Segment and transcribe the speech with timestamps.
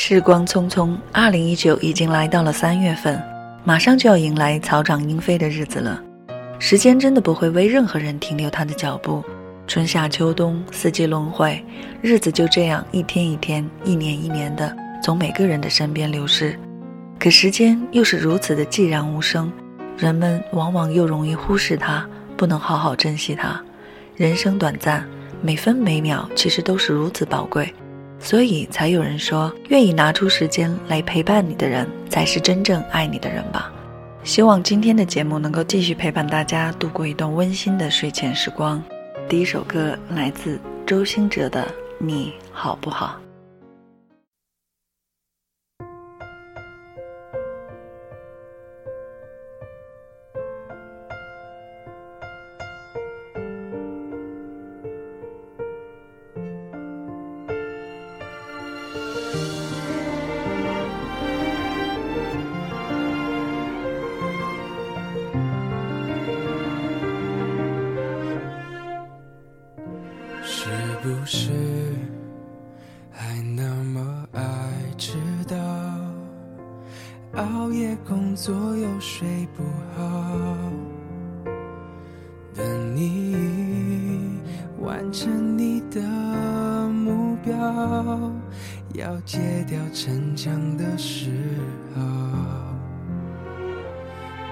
[0.00, 3.20] 时光匆匆，二零一九已经来到了三月份，
[3.64, 6.00] 马上就要迎来草长莺飞的日子了。
[6.60, 9.24] 时间真的不会为任何人停留它的脚步，
[9.66, 11.60] 春夏秋冬，四季轮回，
[12.00, 14.72] 日子就这样一天一天、一年一年的
[15.02, 16.56] 从每个人的身边流逝。
[17.18, 19.52] 可时间又是如此的寂然无声，
[19.98, 23.60] 人们往往又容易忽视它，不能好好珍惜它。
[24.14, 25.04] 人生短暂，
[25.42, 27.74] 每分每秒其实都是如此宝贵。
[28.20, 33.72] 所以才有人说，愿意拿出时间来陪伴你的人，才是真正爱你的人吧。
[34.24, 38.82] 希望今天的节目能够继续陪伴大家度过一段温馨的睡前时光。
[39.28, 41.62] 第一首歌来自周兴哲的
[41.98, 43.18] 《你好不好》。
[71.30, 71.50] 是
[73.10, 74.42] 还那么爱
[74.96, 75.54] 迟到，
[77.34, 79.62] 熬夜工作又睡不
[79.94, 80.34] 好，
[82.54, 84.40] 等你
[84.80, 86.00] 完成你的
[86.88, 87.54] 目标，
[88.94, 91.30] 要戒掉逞强的时
[91.94, 92.02] 候，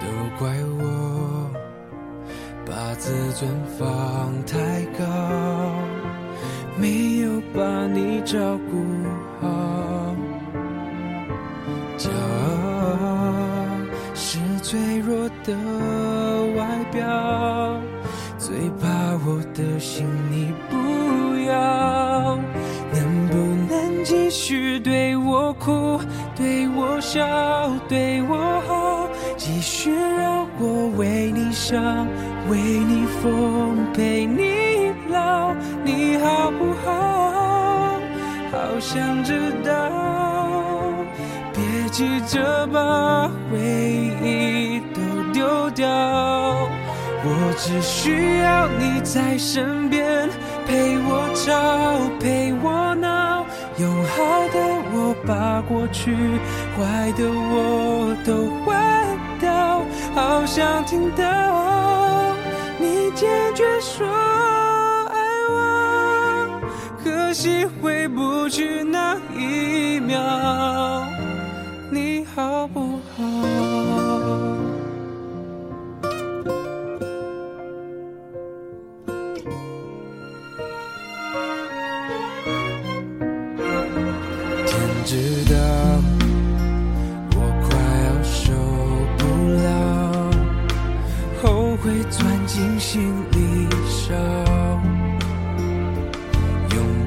[0.00, 0.06] 都
[0.40, 1.50] 怪我
[2.66, 5.83] 把自尊放太高。
[6.76, 8.38] 没有把你照
[8.70, 8.84] 顾
[9.40, 10.14] 好，
[11.96, 13.34] 骄傲
[14.14, 15.54] 是脆弱的
[16.56, 17.80] 外表，
[18.38, 18.88] 最怕
[19.24, 20.76] 我的心你不
[21.48, 22.38] 要。
[22.92, 23.36] 能不
[23.72, 26.00] 能继续对我哭，
[26.36, 27.24] 对我笑，
[27.88, 32.06] 对我好，继续让我为你伤，
[32.48, 34.63] 为你疯，陪你
[35.84, 38.00] 你好不好？
[38.50, 39.72] 好想知道，
[41.52, 43.58] 别急着把回
[44.22, 45.00] 忆都
[45.32, 50.28] 丢掉，我只需要你在身边，
[50.66, 51.52] 陪我吵，
[52.20, 53.44] 陪我闹，
[53.78, 54.58] 用好的
[54.92, 56.14] 我把过去，
[56.76, 58.80] 坏的我都换
[59.40, 59.82] 掉，
[60.14, 62.34] 好想听到
[62.78, 64.06] 你坚决说，
[67.04, 71.06] 可惜回不去那一秒，
[71.90, 72.93] 你好不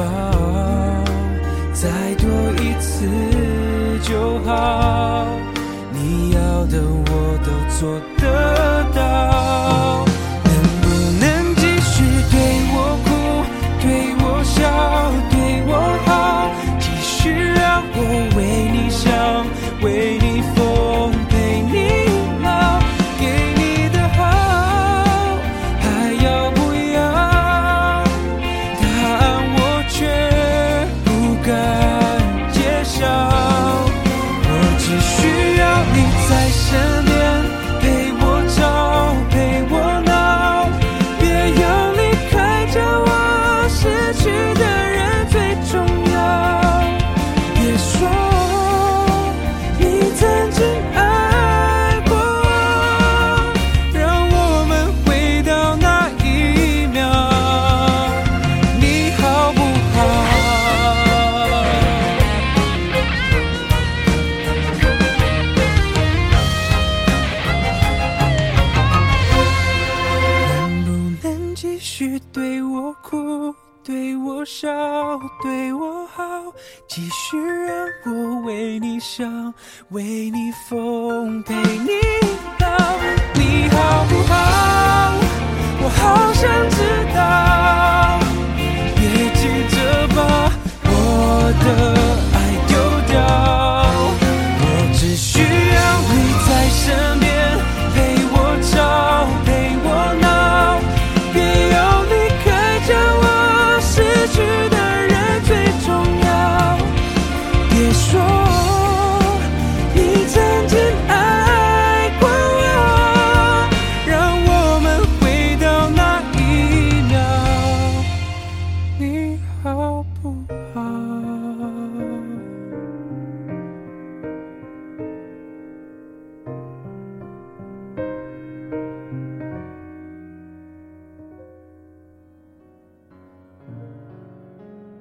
[0.00, 0.06] 抱
[1.74, 3.06] 再多一次
[4.02, 5.26] 就好，
[5.92, 8.24] 你要的我都做得
[8.94, 10.09] 到。
[72.00, 73.54] 续对我哭，
[73.84, 74.70] 对我笑，
[75.42, 76.24] 对我好，
[76.88, 79.52] 继续让我为你想，
[79.90, 81.90] 为你疯，陪你
[82.58, 82.68] 老，
[83.34, 84.89] 你好不好？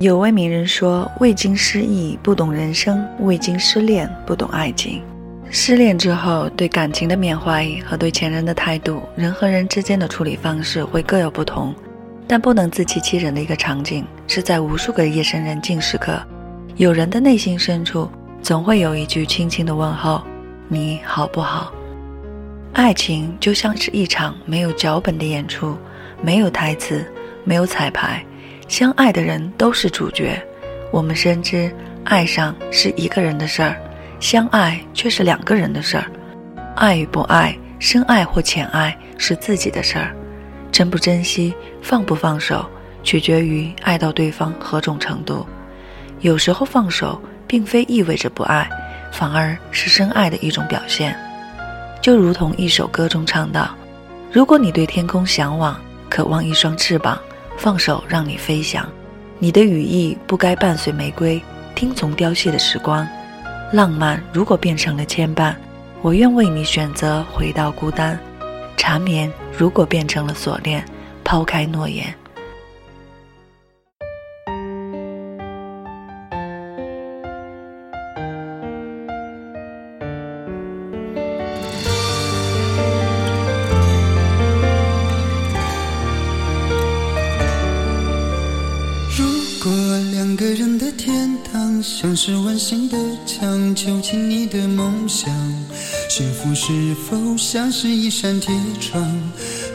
[0.00, 5.02] 有位名人说：“未经失意不懂人生，未经失恋不懂爱情。”
[5.52, 11.74] 失恋之后，对感情的缅怀和对前任的态度，人和人之间的处理方式会各有不同。
[12.26, 16.18] 但不能自欺欺人的一个场景，是在无数个夜深人静时刻，
[16.76, 18.10] 有人的内心深处
[18.40, 20.22] 总会有一句轻轻的问候
[20.66, 21.70] ：“你好不好？”
[22.72, 25.76] 爱情就像是一场没有脚本的演出，
[26.22, 27.04] 没有台词，
[27.44, 28.24] 没有彩排，
[28.70, 30.40] 相爱的人都是主角。
[30.92, 31.74] 我们深知，
[32.04, 33.76] 爱上是一个人的事儿。
[34.20, 36.04] 相爱却是两个人的事儿，
[36.76, 40.14] 爱与不爱，深爱或浅爱是自己的事儿，
[40.70, 41.52] 珍不珍惜，
[41.82, 42.64] 放不放手，
[43.02, 45.44] 取决于爱到对方何种程度。
[46.20, 48.70] 有时候放手并非意味着不爱，
[49.10, 51.18] 反而是深爱的一种表现。
[52.00, 53.74] 就如同一首歌中唱道
[54.30, 55.76] ：“如果你对天空向往，
[56.08, 57.18] 渴望一双翅膀，
[57.60, 58.88] 放手让你飞翔。
[59.38, 61.40] 你的羽翼不该伴随玫瑰，
[61.74, 63.06] 听从凋谢的时光。”
[63.70, 65.54] 浪漫如果变成了牵绊，
[66.00, 68.16] 我愿为你选择回到孤单；
[68.78, 70.82] 缠绵如果变成了锁链，
[71.22, 72.12] 抛开诺言。
[91.82, 95.30] 像是温馨的墙，囚禁你的梦想。
[96.08, 99.02] 幸福是否像是一扇铁窗，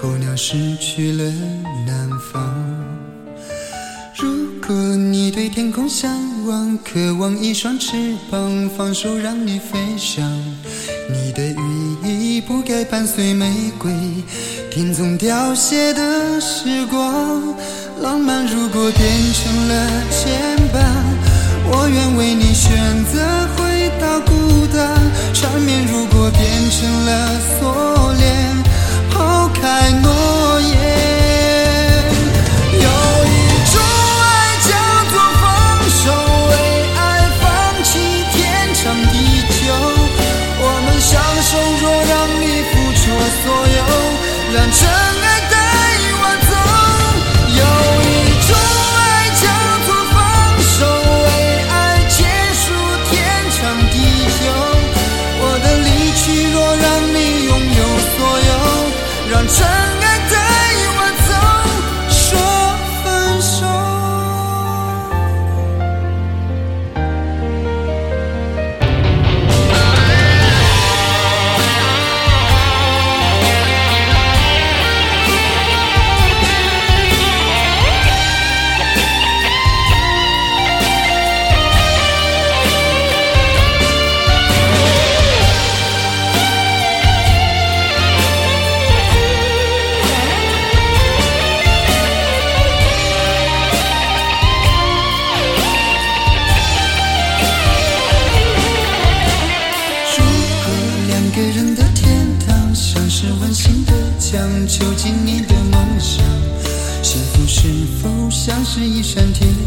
[0.00, 1.24] 候鸟失去了
[1.86, 2.54] 南方？
[4.16, 4.28] 如
[4.66, 6.10] 果你对天空向
[6.46, 10.24] 往，渴望一双翅膀，放手让你飞翔。
[11.10, 13.92] 你的羽翼不该伴随玫瑰，
[14.70, 17.54] 听从凋谢的时光。
[18.00, 21.27] 浪漫如果变成了牵绊。
[21.70, 23.47] 我愿为你选择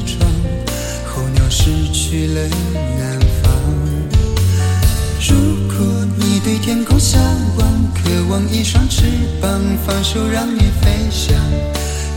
[0.05, 0.29] 窗，
[1.05, 2.41] 候鸟失去了
[2.97, 3.51] 南方。
[5.29, 5.35] 如
[5.67, 7.21] 果你对天空向
[7.57, 9.03] 往，渴望一双翅
[9.41, 11.35] 膀，放手让你飞翔。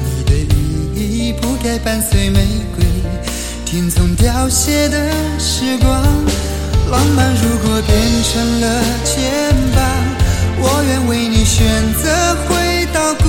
[0.05, 2.41] 你的羽翼不该伴随玫
[2.77, 2.85] 瑰，
[3.65, 6.03] 听从凋谢的时光。
[6.91, 9.79] 浪漫如果变成了牵绊。
[10.67, 11.67] 我愿为你选
[12.03, 13.25] 择回到孤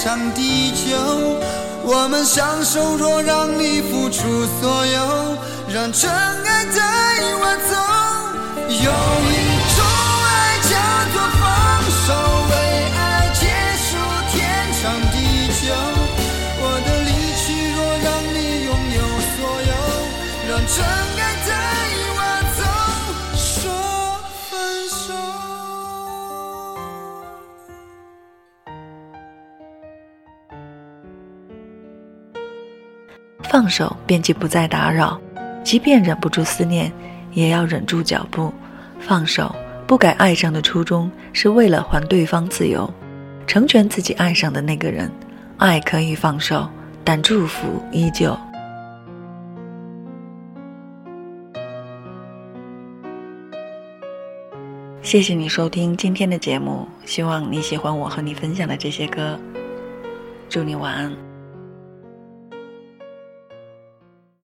[0.00, 0.96] 长地球，
[1.82, 2.96] 我们相守。
[2.96, 5.36] 若让你付出所有，
[5.74, 6.80] 让真爱带
[7.34, 7.74] 我走，
[8.68, 9.34] 有一
[9.74, 9.78] 种
[10.24, 10.30] 爱
[10.70, 10.72] 叫
[11.12, 11.42] 做放
[12.06, 12.08] 手。
[12.48, 12.54] 为
[12.94, 12.98] 爱
[13.34, 13.42] 结
[13.86, 13.90] 束，
[14.30, 14.38] 天
[14.80, 15.16] 长地
[15.58, 15.74] 久。
[16.60, 17.10] 我的离
[17.42, 18.36] 去，若让你
[18.66, 18.98] 拥有
[19.34, 19.36] 所
[19.66, 19.70] 有，
[20.48, 21.17] 让真。
[33.50, 35.18] 放手便即不再打扰，
[35.64, 36.92] 即便忍不住思念，
[37.32, 38.52] 也要忍住脚步。
[39.00, 39.54] 放手，
[39.86, 42.92] 不改爱上的初衷，是为了还对方自由，
[43.46, 45.10] 成全自己爱上的那个人。
[45.56, 46.68] 爱可以放手，
[47.02, 48.36] 但祝福依旧。
[55.00, 59.40] 谢谢你收听今天的节目，希望你喜欢我和你分享的这些歌。
[60.50, 61.27] 祝你晚安。